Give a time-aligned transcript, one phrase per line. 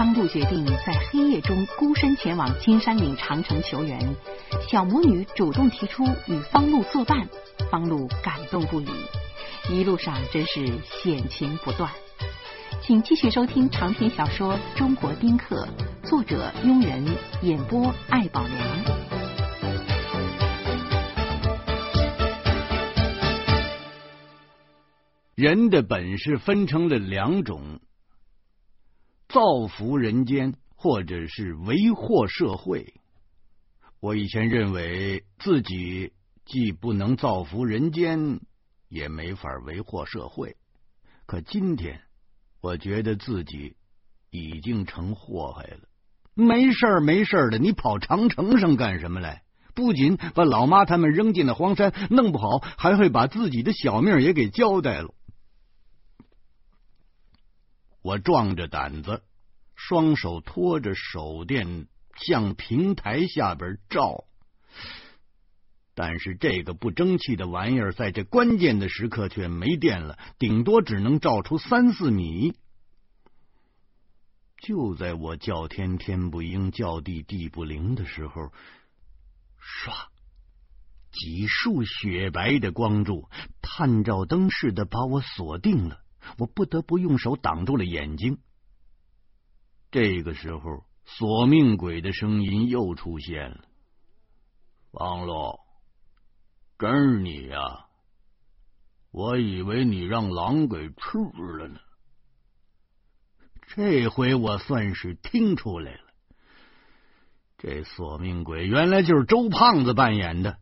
[0.00, 3.98] 方路决定在黑夜中孤身前往金山岭长城求援，
[4.66, 7.28] 小魔女主动提出与方路作伴，
[7.70, 8.88] 方路感动不已。
[9.68, 10.66] 一路上真是
[11.02, 11.90] 险情不断。
[12.80, 15.68] 请继续收听长篇小说《中国丁克》，
[16.08, 17.06] 作者庸人，
[17.42, 18.58] 演播艾宝良。
[25.34, 27.80] 人的本事分成了两种。
[29.30, 32.94] 造福人间，或者是为祸社会。
[34.00, 36.12] 我以前认为自己
[36.44, 38.40] 既不能造福人间，
[38.88, 40.56] 也没法为祸社会。
[41.26, 42.00] 可今天，
[42.60, 43.76] 我觉得自己
[44.30, 45.80] 已经成祸害了。
[46.34, 49.44] 没事儿，没事儿的，你跑长城上干什么来？
[49.76, 55.14] 不仅把老妈他们扔进了荒山，弄不好还会把自己的小命也给交代了。
[58.02, 59.22] 我壮着胆子，
[59.74, 64.24] 双手托着手电向平台下边照，
[65.94, 72.54] 但是这个不争气的玩意儿在这关键的时刻却没电了，顶多只能照出三四米。
[74.62, 78.52] 就在我叫天天不应，叫地地不灵的时候，
[79.58, 80.08] 唰，
[81.10, 83.28] 几束雪白的光柱，
[83.62, 85.99] 探照灯似的把我锁定了。
[86.38, 88.38] 我不得不用手挡住了眼睛。
[89.90, 93.64] 这个时候，索命鬼的声音又出现了
[94.92, 95.60] ：“王洛，
[96.78, 97.86] 真是你呀！
[99.10, 101.18] 我以为你让狼给吃
[101.58, 101.80] 了呢。”
[103.74, 106.12] 这回我算是听出来了，
[107.58, 110.58] 这索命鬼原来就是周胖子扮演的。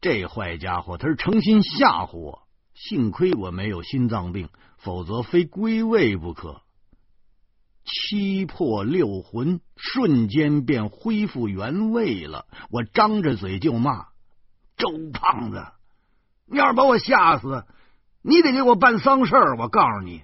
[0.00, 2.45] 这坏家伙，他是诚心吓唬我。
[2.76, 4.48] 幸亏我没有心脏病。
[4.78, 6.62] 否则非归位不可。
[7.82, 12.46] 七魄六魂瞬间便恢复原位了。
[12.70, 14.08] 我张着嘴就骂
[14.76, 15.66] ：“周胖子，
[16.44, 17.64] 你要是把我吓死，
[18.22, 19.56] 你得给我办丧事儿！
[19.56, 20.22] 我告诉你。”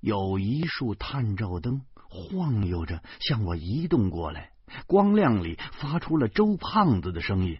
[0.00, 4.52] 有一束探照灯晃悠着向我移动过来，
[4.88, 7.58] 光亮里发出了周胖子的声音。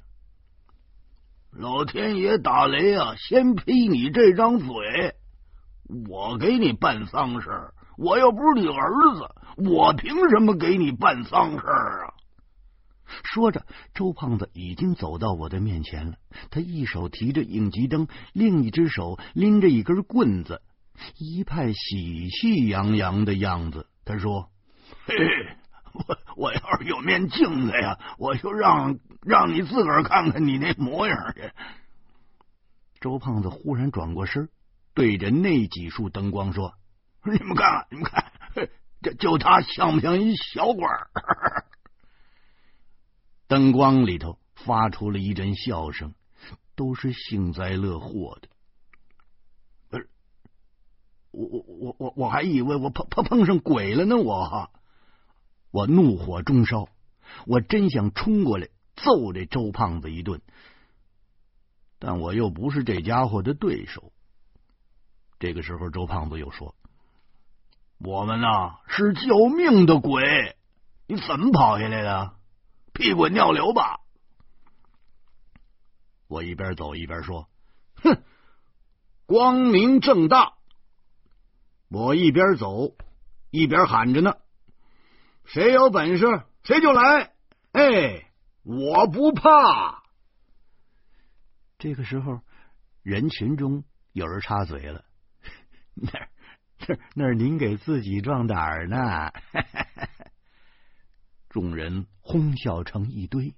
[1.50, 3.14] 老天爷打雷啊！
[3.16, 4.66] 先劈你这张嘴，
[6.09, 7.48] 我给你办丧事
[7.97, 12.14] 我又不是你儿子，我凭什么给你办丧事啊？
[13.25, 13.64] 说着，
[13.94, 16.16] 周胖子已经走到我的面前了。
[16.50, 20.60] 他一手提着应急灯，另一只手拎着一根棍子，
[21.16, 23.87] 一派喜气洋洋的样子。
[24.04, 24.50] 他说
[25.06, 25.25] ：“嘿。”嘿
[25.94, 31.50] 我我要是有面镜子呀，我就让让你自个儿看看你那模样去。
[33.00, 34.48] 周胖子忽然转过身，
[34.94, 36.74] 对着那几束灯光说
[37.24, 38.32] ：“你们看，你们看，
[39.02, 40.84] 这就他像不像一小鬼？”
[43.46, 46.14] 灯光里头发出了一阵笑声，
[46.74, 48.48] 都是幸灾乐祸的。
[49.88, 50.08] 不是，
[51.30, 54.70] 我我我我我还以为我碰碰碰上鬼了呢，我。
[55.70, 56.88] 我怒火中烧，
[57.46, 58.68] 我真想冲过来
[58.98, 60.41] 揍这周胖子一顿，
[61.98, 64.12] 但我又不是这家伙的对手。
[65.38, 66.75] 这个时候，周胖子又说
[67.98, 70.56] ：“我们呐是救命的鬼，
[71.06, 72.34] 你怎么跑下来的？
[72.92, 74.00] 屁滚尿流吧！”
[76.26, 77.48] 我一边走一边说
[78.03, 78.22] ：“哼，
[79.26, 80.54] 光明正大。”
[81.88, 82.94] 我一边走
[83.50, 84.34] 一边喊着呢。
[85.47, 87.32] 谁有本事谁就来，
[87.72, 88.27] 哎，
[88.68, 90.02] 我不怕。
[91.78, 92.42] 这个时候，
[93.02, 95.06] 人群中有人插嘴了
[95.96, 96.10] ：“那
[96.86, 99.32] 那那是您给自己壮胆呢。
[101.48, 103.54] ”众人哄笑成一堆。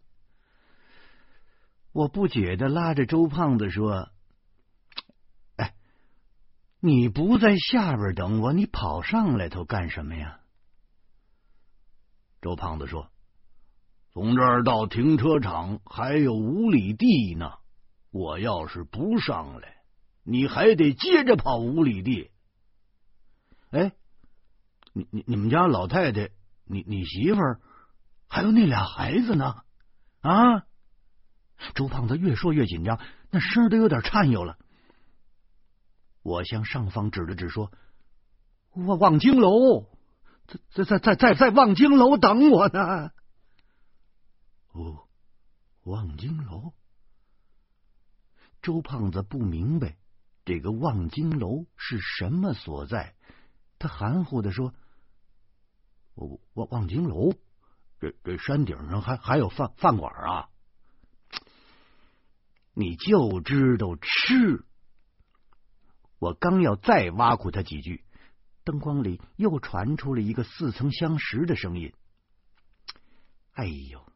[1.90, 4.12] 我不解的拉着周胖子说
[5.56, 5.74] ：“哎，
[6.78, 10.38] 你不在下边等我，你跑上来头干什么呀？”
[12.40, 13.09] 周胖子说
[14.12, 17.52] ：“从这儿到停车场还有五里地呢，
[18.10, 19.76] 我要是不上来，
[20.24, 22.30] 你还得接着跑五里地。
[23.70, 23.92] 哎，
[24.92, 26.30] 你你你们家老太太，
[26.64, 27.60] 你你媳妇儿，
[28.28, 29.54] 还有那俩孩子呢？
[30.22, 30.64] 啊！”
[31.74, 32.98] 周胖子越说越紧张，
[33.30, 34.58] 那声都有点颤悠了。
[36.22, 37.70] 我向上方指了指，说
[38.74, 39.86] ：“望望京楼。”
[40.74, 43.12] 在在在在在望京楼等我呢。
[44.72, 45.08] 哦，
[45.82, 46.72] 望京楼。
[48.62, 49.96] 周胖子不明白
[50.44, 53.14] 这个望京楼是什么所在，
[53.78, 54.74] 他含糊的说
[56.14, 57.32] ：“我望望京楼，
[57.98, 60.50] 这这山顶上还还有饭饭馆啊！
[62.74, 64.64] 你就知道吃！
[66.18, 68.04] 我刚要再挖苦他几句，
[68.64, 71.94] 灯光里又传出了一个似曾相识的声音
[73.52, 74.09] ：“哎呦，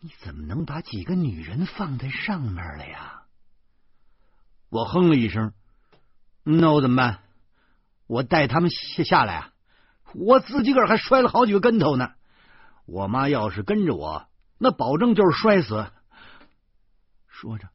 [0.00, 3.22] 你怎么能把几个女人放在上面了呀？”
[4.70, 5.52] 我哼了一声
[6.44, 7.22] ：“那我怎么办？
[8.06, 9.52] 我带他们下下来啊！
[10.14, 12.12] 我自己个儿还摔了好几个跟头呢。
[12.86, 15.90] 我妈要是跟着我，那保证就是摔死。”
[17.28, 17.68] 说着。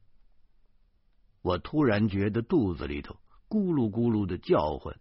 [1.41, 3.17] 我突然觉得肚子里头
[3.47, 4.97] 咕噜咕噜的叫唤，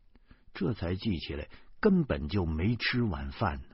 [0.53, 1.49] 这才记起来
[1.81, 3.74] 根本就没吃晚饭呢。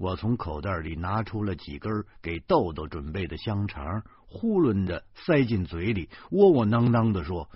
[0.00, 7.50] 我从口袋里拿出了几根给豆豆准备的香肠，囫囵的塞进嘴里，窝窝囊囊的说：“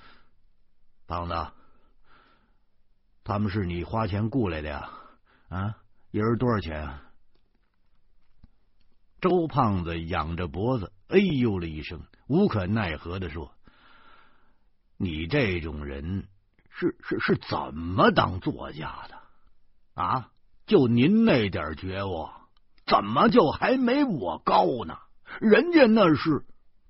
[1.08, 1.52] 胖子，
[3.24, 4.90] 他们是你花钱雇来的呀？
[5.48, 5.78] 啊，
[6.10, 7.02] 一人多少钱啊？”
[9.22, 13.54] 周胖子仰着脖子，哎呦了一声，无可奈何的说。
[14.98, 16.28] 你这种人
[16.68, 19.18] 是是是怎么当作家的
[19.94, 20.30] 啊？
[20.66, 22.28] 就您那点觉悟，
[22.86, 24.96] 怎么就还没我高呢？
[25.40, 26.44] 人家那是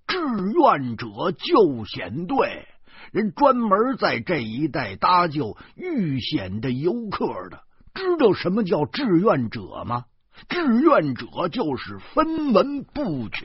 [0.06, 2.68] 志愿者救险队，
[3.10, 7.64] 人专门在这一带搭救遇险的游客的。
[7.94, 10.04] 知道什么叫志愿者吗？
[10.48, 13.44] 志愿者就是分文不取。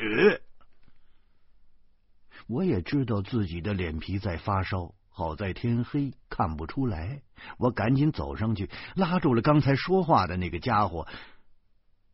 [2.47, 7.21] 我也知道自己的脸皮在发烧，好在天黑看不出来。
[7.57, 11.07] 我赶紧走上去，拉住了刚才说话的那个家伙。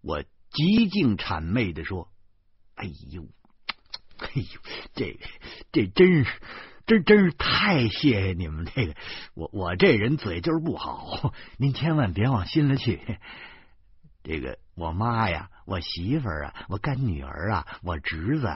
[0.02, 2.10] 我极尽谄媚的说
[2.74, 3.28] ：“哎呦，
[4.18, 4.60] 哎呦，
[4.96, 5.20] 这
[5.72, 6.42] 这真是
[6.88, 8.66] 真真是太谢谢你们！
[8.66, 8.96] 这个
[9.36, 13.20] 我我这人嘴就是不好，您千万别往心里去。
[14.24, 18.48] 这个我妈呀，我媳妇儿啊，我干女儿啊，我侄子。”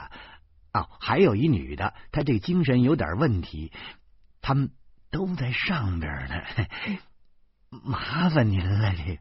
[0.72, 3.72] 哦，还有一女的，她这精神有点问题，
[4.40, 4.70] 他们
[5.10, 6.42] 都在上边呢，
[7.82, 8.94] 麻烦您了。
[8.94, 9.20] 这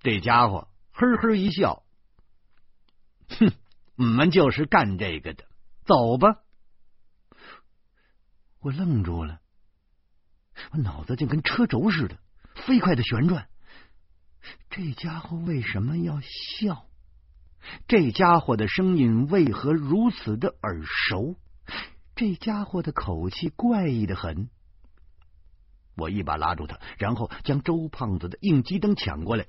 [0.00, 1.82] 这家伙呵呵一笑，
[3.28, 3.52] 哼，
[3.96, 5.44] 我们就是干这个的，
[5.84, 6.42] 走吧。
[8.60, 9.40] 我愣住了，
[10.72, 12.18] 我脑子就跟车轴似的，
[12.54, 13.48] 飞快的旋转。
[14.70, 16.86] 这家伙为什么要笑？
[17.86, 21.36] 这家伙的声音为何如此的耳熟？
[22.18, 24.50] 这家伙的口气怪异的很。
[25.96, 29.46] 我一把拉住他，然后将周胖子的应急灯抢过来。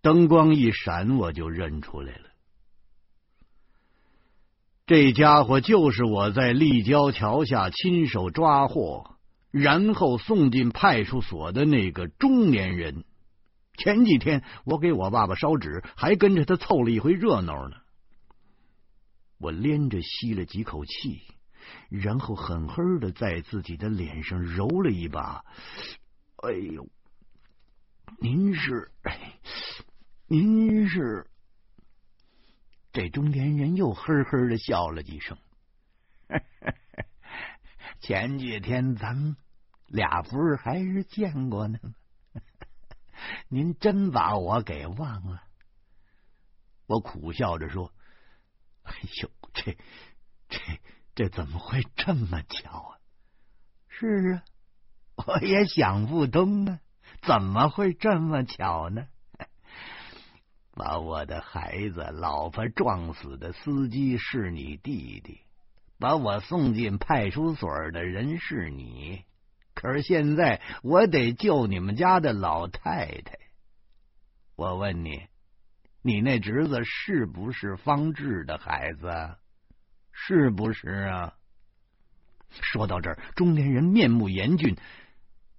[0.00, 2.30] 灯光一闪，我就认出来了。
[4.86, 9.18] 这家伙就是我在立交桥下亲手抓获，
[9.50, 13.04] 然后送进派出所的那个中年人。
[13.76, 17.76] 前几天我给我爸爸烧纸，还跟着他凑了一回热闹呢。
[19.36, 21.20] 我连着吸了几口气，
[21.88, 25.44] 然后狠狠的在自己的脸上揉了一把。
[26.36, 26.88] 哎呦，
[28.18, 28.90] 您是？
[30.26, 31.26] 您是？
[32.92, 35.36] 这中年人又呵呵的笑了几声。
[38.00, 39.36] 前几天咱们
[39.86, 41.94] 俩不是还是见过呢吗？
[43.48, 45.42] 您真把我给忘了？
[46.86, 47.92] 我苦笑着说
[48.84, 48.92] ：“哎
[49.22, 49.78] 呦，这、
[51.14, 52.98] 这怎么会这么巧啊？”
[53.88, 54.44] 是啊，
[55.26, 56.80] 我也想不通啊，
[57.22, 59.06] 怎么会这么巧呢？
[60.74, 65.40] 把我的孩子、老婆撞死的司机是你弟弟，
[66.00, 69.22] 把我送进派出所的人是你。
[69.74, 73.38] 可是现在我得救你们家的老太太。
[74.56, 75.26] 我问你，
[76.02, 79.36] 你那侄子是不是方志的孩子？
[80.14, 81.34] 是不是啊？
[82.48, 84.76] 说到这儿，中年人面目严峻，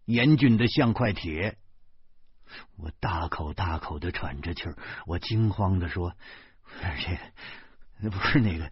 [0.06, 1.58] 严峻的像块铁。
[2.78, 6.16] 我大口大口的喘着气儿，我惊慌的说
[6.82, 8.72] ：“这个不是那个，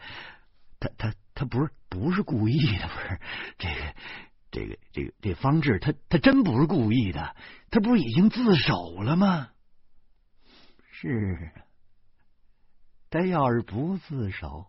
[0.80, 3.20] 他他他不是不是故意的，不是
[3.58, 3.96] 这个。”
[4.54, 7.36] 这个这个这方志，他他真不是故意的，
[7.72, 9.50] 他不是已经自首了吗？
[10.92, 11.52] 是，
[13.10, 14.68] 他要是不自首，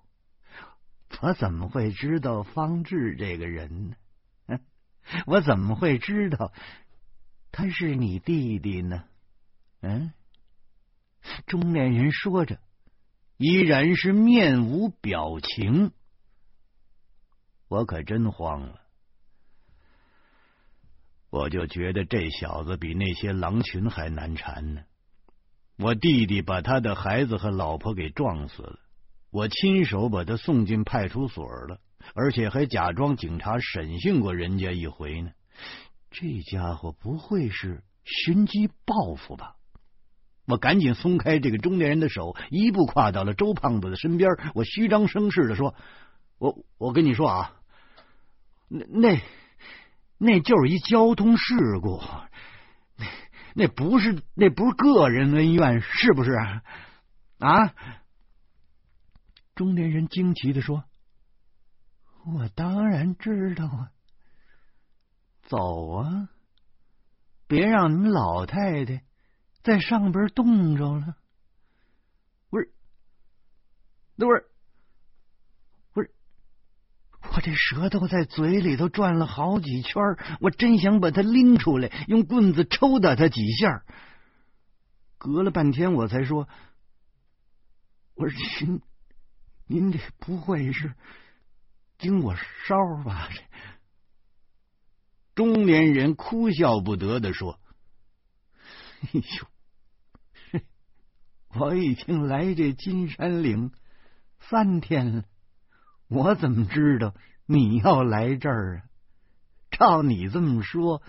[1.20, 3.96] 我怎么会知道方志这个人呢？
[5.26, 6.52] 我怎么会知道
[7.52, 9.04] 他是你弟弟呢？
[9.80, 10.12] 嗯，
[11.46, 12.58] 中年人说着，
[13.36, 15.92] 依然是面无表情。
[17.68, 18.80] 我可真慌了。
[21.30, 24.84] 我就觉得这小子比那些狼群还难缠呢。
[25.76, 28.78] 我弟弟把他的孩子和老婆给撞死了，
[29.34, 31.80] 我亲手把他送进派出所了，
[32.14, 35.32] 而且还假装警察审讯过人家一回呢。
[36.12, 39.56] 这家伙不会是寻机报复吧？
[40.46, 44.30] 我赶紧松开这个中年人的手，一步跨到了周胖子的身边。
[44.54, 45.74] 我虚张声势的说
[46.38, 47.56] ：“我我跟你说啊，
[48.68, 49.20] 那那
[50.16, 52.00] 那就是一交通事故，
[52.96, 53.06] 那
[53.54, 56.62] 那不是那不是个人恩怨，是不是啊？”
[59.54, 60.84] 中年人惊奇的说
[62.26, 63.90] ：“我当然知道啊，
[65.42, 66.28] 走啊，
[67.46, 69.04] 别让你们老太太。”
[69.64, 71.16] 在上边冻着了，
[72.50, 72.70] 不是，
[74.14, 74.46] 那不是，
[75.94, 76.10] 不是，
[77.34, 80.02] 我这舌头在嘴里头转了好几圈，
[80.42, 83.86] 我真想把它拎出来，用棍子抽打它几下。
[85.16, 86.46] 隔了半天，我才说
[88.16, 88.82] ：“我说
[89.66, 90.94] 您，这不会是
[91.98, 93.42] 经过烧吧？”这
[95.34, 97.58] 中年人哭笑不得的说
[99.02, 100.60] ：“哎呦！”
[101.56, 103.70] 我已经来这金山岭
[104.40, 105.24] 三天了，
[106.08, 107.14] 我怎么知道
[107.46, 108.82] 你要来这儿啊？
[109.70, 111.00] 照你这么说，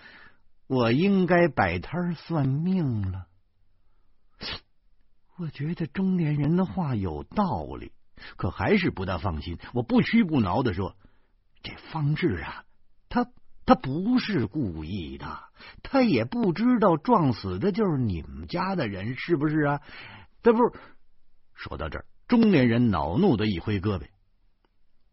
[0.68, 3.28] 我应该摆摊算命了。
[5.38, 7.92] 我觉得中年人的话有道理，
[8.36, 9.58] 可还是不大放心。
[9.74, 10.96] 我不屈不挠的说
[11.64, 12.64] ：“这方志啊，
[13.10, 13.28] 他
[13.66, 15.44] 他不是故意的，
[15.84, 19.82] 他也不知道撞死的就是你们家的人，是不是啊？”
[20.44, 20.60] 这不，
[21.54, 24.04] 说到这儿，中年人恼怒的一挥胳膊：“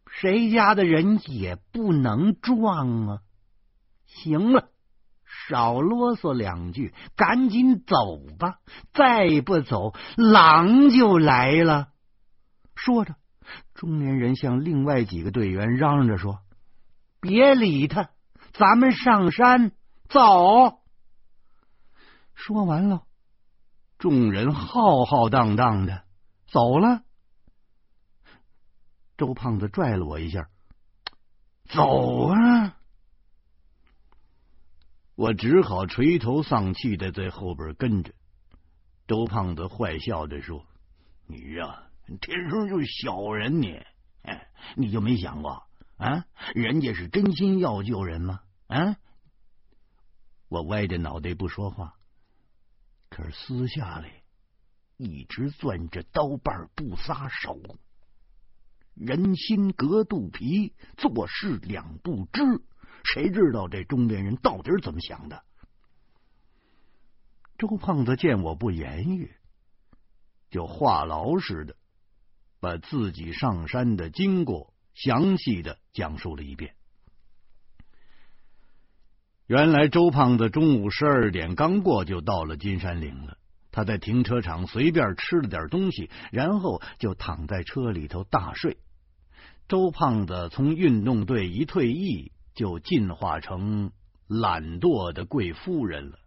[0.07, 3.19] 谁家的人也不能撞啊！
[4.07, 4.69] 行了，
[5.49, 8.59] 少啰嗦两句，赶紧走吧！
[8.93, 11.89] 再不走，狼就来了。”
[12.85, 13.15] 说着，
[13.75, 16.41] 中年人向另外几个队员嚷嚷着说
[17.23, 18.11] ：“别理他，
[18.53, 19.71] 咱们上山
[20.09, 20.81] 走。”
[22.35, 23.05] 说完了。
[23.99, 26.03] 众人浩浩荡荡的
[26.49, 27.05] 走了，
[29.17, 30.49] 周胖子拽了我一下，
[31.69, 32.77] 走啊！
[35.15, 38.13] 我只好垂头丧气的在后边跟着。
[39.07, 40.67] 周胖子坏笑着说
[41.29, 41.85] ：“你呀，
[42.19, 43.81] 天生就是小人，你
[44.23, 45.65] 哎，你就没想过
[45.97, 46.27] 啊？
[46.55, 48.41] 人家是真心要救人吗？
[48.67, 48.97] 啊？”
[50.49, 51.95] 我歪着脑袋不说话。
[53.09, 54.09] 可是私下里
[54.97, 57.61] 一直攥着刀把不撒手，
[58.95, 62.43] 人心隔肚皮，做事两不知，
[63.05, 65.45] 谁知道这中年人到底怎么想的？
[67.59, 69.35] 周胖子见我不言语，
[70.51, 71.77] 就话痨似的
[72.63, 76.77] 把自己上山的经过详细的讲述了一遍。
[79.49, 83.37] 原来周胖子中午十二点刚过就到了金山岭了。
[83.73, 88.77] 他在停车场随便吃了点东西，然后就躺在车里头大睡。
[89.67, 93.91] 周胖子从运动队一退役，就进化成
[94.29, 96.19] 懒惰的贵夫人了，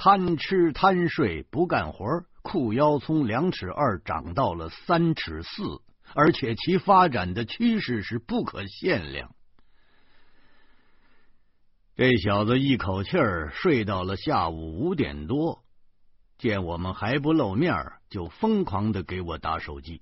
[0.00, 5.82] 贪吃贪睡不干活，裤腰从两尺二长到了三尺四，
[6.14, 9.34] 而且其发展的趋势是不可限量。
[11.96, 15.64] 这小子一口气儿睡到了下午五点多，
[16.38, 17.74] 见我们还不露面，
[18.08, 20.00] 就疯狂的给我打手机。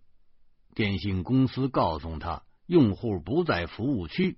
[0.75, 4.37] 电信公司告诉他用户不在服务区。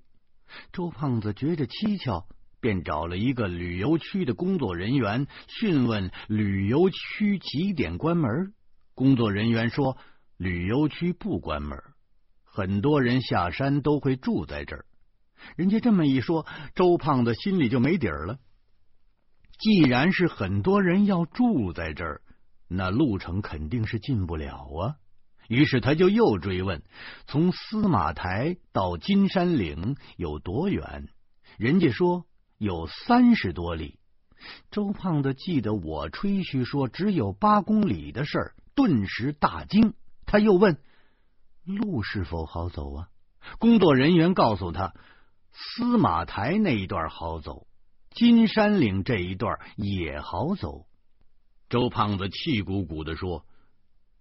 [0.73, 2.29] 周胖子觉着蹊跷，
[2.61, 8.55] 便找了一个旅游区的工作人员询问旅游区几点关门。
[8.95, 9.97] 工作人员说
[10.37, 11.79] 旅游区不关门，
[12.45, 14.87] 很多人下山都会住在这儿。
[15.57, 18.39] 人家这么一说，周胖子心里就没底儿了。
[19.59, 22.23] 既然是很多人要住在这儿，
[22.69, 24.97] 那路程肯定是近不了啊。
[25.49, 26.83] 于是他就又追问：
[27.27, 31.09] 从司马台到金山岭有多远？
[31.57, 32.27] 人家说
[32.59, 33.99] 有三十多里。
[34.71, 39.95] 周胖子记得我吹嘘说只有八公里的事儿，顿时大惊。
[40.27, 40.79] 他又问：
[41.65, 43.09] 路是否好走啊？
[43.59, 44.93] 工作人员告诉他。
[45.53, 47.67] 司马台那一段好走，
[48.11, 50.87] 金山岭这一段也好走。
[51.69, 53.45] 周胖子气鼓鼓的说：“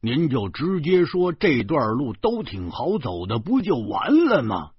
[0.01, 4.71] 您就直接说这段路都挺好走的，不就完了吗？”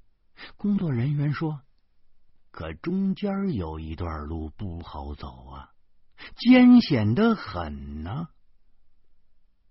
[0.56, 1.60] 工作人员说
[2.58, 5.70] ：“可中间有一段路不好走啊，
[6.36, 8.26] 艰险的很呢。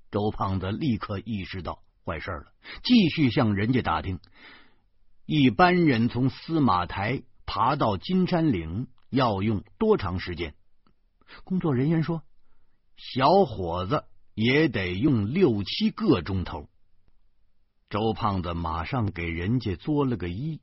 [0.09, 2.53] 周胖子立刻意识到坏事了，
[2.85, 4.21] 继续向人家打听：
[5.25, 10.55] 一般人从司马台爬到金山岭要用多长时间？
[11.43, 12.23] 工作人员说
[12.95, 16.69] ：“小伙子也得用六七个钟头。”
[17.91, 20.61] 周胖子马上给人家作了个揖，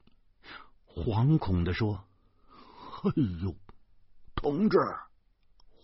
[0.87, 2.02] 惶恐的说
[3.04, 3.54] ：“哎呦，
[4.34, 4.78] 同志，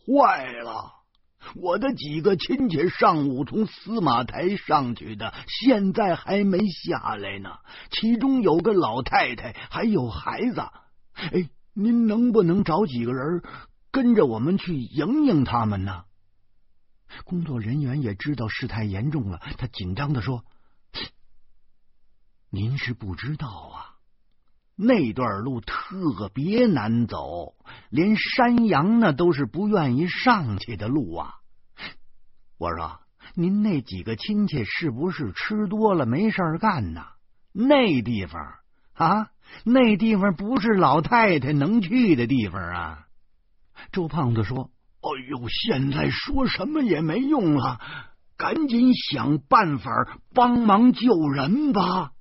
[0.06, 0.94] 坏了！
[1.54, 7.58] 我的几个亲戚上午从司马台上去的，现在还没下来呢。
[7.90, 10.60] 其中有个老太太，还有孩子。
[11.14, 13.42] 哎，您能不能找几个人
[13.90, 16.04] 跟着我们去迎迎他们呢？”
[17.24, 20.44] 工作人员也知道事态严重了，他紧张的说。
[22.50, 23.94] 您是不知道啊，
[24.82, 27.54] 那段路特别难走，
[27.90, 31.34] 连山羊那都是不愿意上去的路啊！
[32.56, 33.00] 我说，
[33.34, 37.04] 您那几个亲戚是不是吃多了没事干呢？
[37.52, 38.40] 那地方
[38.94, 39.28] 啊，
[39.64, 43.06] 那地方不是老太太能去的地方啊！
[43.92, 44.70] 周胖子说
[45.02, 47.78] ：“哎呦，现在说什么也没用了，
[48.38, 49.90] 赶紧想办法
[50.32, 52.12] 帮忙救人吧！”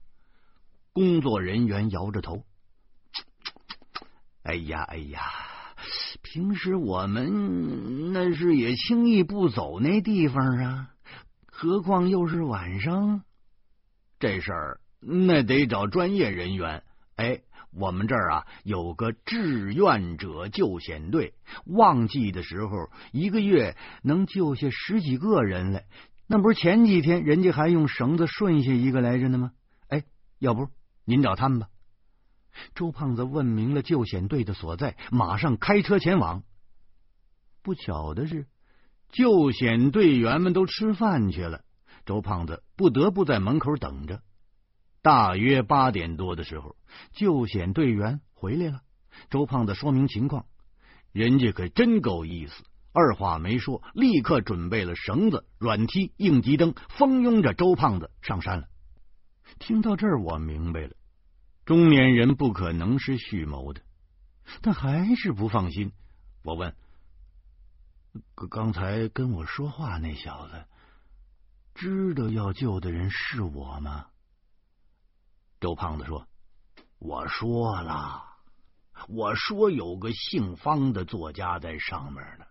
[0.92, 2.44] 工作人员摇着头
[4.50, 5.22] ：“哎呀，哎呀，
[6.24, 10.90] 平时我们那是也轻易不走那地方啊，
[11.46, 13.22] 何况又是晚上。
[14.18, 16.82] 这事儿那得找专业人员。
[17.16, 17.42] 哎，
[17.72, 25.86] 我们这儿啊有个志愿者救险队，旺季的时候一个月能救下十几个人来。
[26.26, 29.52] 那不是前几天人家还用绳子顺下一个来着呢吗？
[29.90, 30.06] 哎，
[30.40, 30.70] 要不？”
[31.06, 31.68] 您找他们吧。
[32.76, 36.44] 周胖子问明了救险队的所在，马上开车前往。
[37.62, 38.48] 不巧的是，
[39.10, 41.62] 救险队员们都吃饭去了，
[42.06, 44.22] 周胖子不得不在门口等着。
[45.02, 46.76] 大约八点多的时候，
[47.12, 48.82] 救险队员回来了。
[49.30, 50.46] 周胖子说明情况，
[51.12, 58.68] 人家可真够意思，二话没说，立刻准备了绳子、软梯、应急灯，蜂拥着周胖子上山了。
[59.58, 60.92] 听到这儿，我明白了。
[61.70, 63.82] 中年人不可能是蓄谋的，
[64.64, 65.94] 但还是不放心。
[66.42, 66.76] 我问
[68.50, 70.66] ：“刚才跟我说话那小子，
[71.76, 74.08] 知道要救的人是我吗？”
[75.62, 76.28] 周胖子说
[76.98, 78.24] ：“我说了，
[79.08, 82.46] 我说有个姓方的作家在上面呢。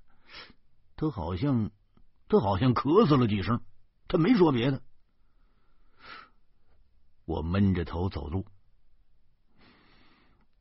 [0.95, 1.73] 他好像，
[2.29, 3.65] 他好像咳嗽了几声，
[4.07, 4.81] 他没说别的。”
[7.27, 8.47] 我闷着头走路。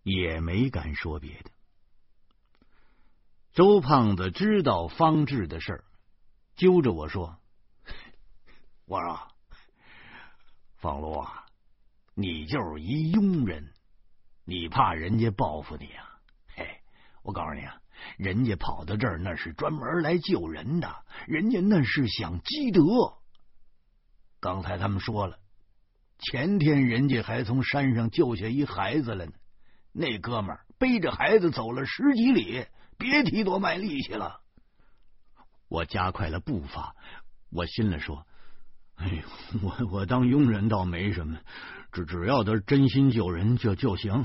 [0.07, 1.51] 也没敢说别的。
[3.51, 5.83] 周胖子知道方志的事儿，
[6.55, 7.37] 揪着我说
[8.87, 9.27] ：“我说，
[10.77, 11.45] 方路啊，
[12.13, 13.73] 你就是一庸人，
[14.45, 16.21] 你怕人家报复你啊？
[16.55, 16.79] 嘿，
[17.21, 17.81] 我告诉你啊，
[18.17, 22.81] 人家跑到这儿那是专门来救人的，人家那是想积德。
[24.39, 25.37] 刚才他们说了，
[26.17, 29.33] 前天人家还从山上救下一孩子了呢。”
[29.99, 32.67] 那哥们背着孩子走了十几里，
[32.99, 34.41] 别提多卖力气了。
[35.67, 36.95] 我加快了步伐，
[37.49, 38.27] 我心里说
[38.93, 39.23] ：“哎呦，
[39.63, 41.39] 我我当佣人倒没什么，
[41.91, 44.23] 只只要他真心救人就就行。”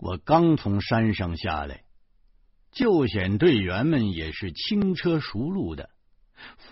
[0.00, 1.84] 我刚从山上下来，
[2.72, 5.90] 救险队员们也是轻车熟路的，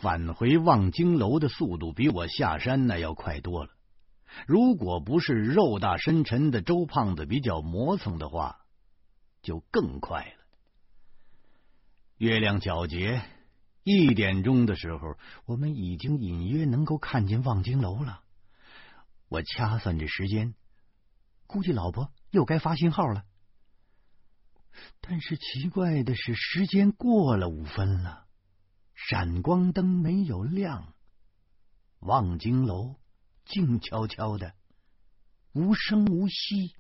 [0.01, 3.76] 返回望京楼的速度比我下山那要快多了。
[4.47, 8.61] 如果不是肉大深沉的周胖子比较磨蹭的话，
[9.43, 10.45] 就更快了。
[12.19, 13.23] 月亮皎洁，
[13.83, 18.23] 一点钟的时候，我们已经隐约能够看见望京楼了。
[19.29, 20.55] 我掐算着时间，
[21.47, 23.25] 估计老婆又该发信号了。
[25.01, 28.27] 但是奇怪的是，时间过了五分了，
[28.95, 30.95] 闪光灯没有亮，
[32.01, 32.97] 望京楼。
[33.47, 34.55] 静悄悄的，
[35.53, 36.75] 无声无息。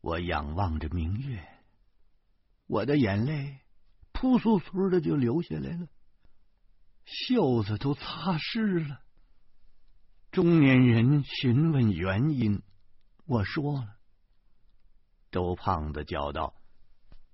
[0.00, 1.46] 我仰望着明月，
[2.66, 3.58] 我的眼泪
[4.12, 5.88] 扑簌簌的就流下来了，
[7.04, 9.00] 袖子都擦湿了。
[10.30, 12.62] 中年人询问原因，
[13.26, 13.96] 我说了。
[15.30, 16.54] 周胖子叫道：“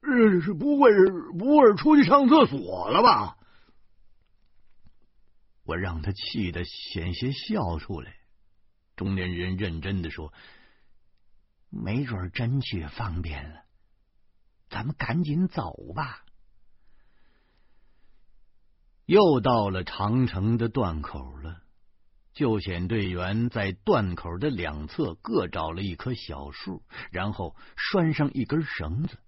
[0.02, 1.06] 这是不会是
[1.38, 3.38] 不会是出去上厕所了吧？”
[5.68, 8.14] 我让他气得险些笑出来。
[8.96, 10.33] 中年人认真的说
[11.68, 13.64] ：“没准真去方便了。
[14.70, 16.24] 咱们赶紧走吧。
[19.04, 21.61] 又到了长城的断口了，
[22.33, 29.18] 救险队员在断口的两侧各找了一棵小树，然后拴上一根绳子。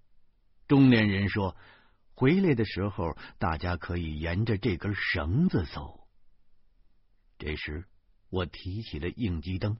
[0.67, 1.55] 中年人说
[2.15, 5.99] ：“回来的时候，大家可以沿着这根绳子走。”
[7.41, 7.85] 这时，
[8.29, 9.79] 我提起了应急灯，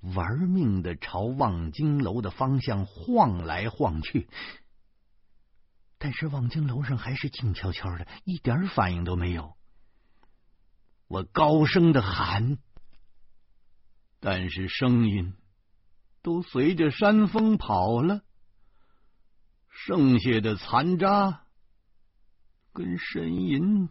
[0.00, 4.26] 玩命的朝望京楼的方向晃来晃去。
[5.98, 9.54] 但是望京楼上还是静悄悄的，一点反应都没有。
[11.06, 12.56] 我高声的喊，
[14.18, 15.34] 但是声音
[16.22, 18.22] 都随着山风跑了，
[19.68, 21.44] 剩下的残渣
[22.72, 23.90] 跟呻吟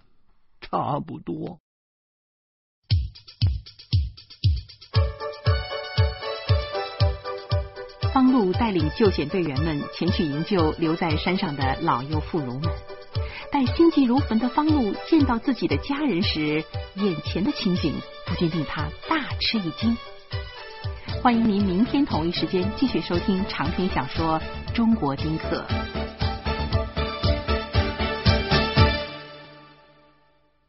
[0.61, 1.61] 差不多。
[8.13, 12.71] 方路带领救险队员们前去营救留在山上的老幼妇孺们。
[13.51, 16.63] 待心急如焚的方路见到自己的家人时，
[16.95, 17.93] 眼前的情景
[18.25, 19.95] 不禁令他大吃一惊。
[21.21, 24.39] 欢迎您明天同一时间继续收听长篇小说
[24.73, 25.65] 《中国丁克》。